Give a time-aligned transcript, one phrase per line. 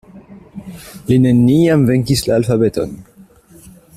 [1.09, 2.97] Li neniam venkis la alfabeton.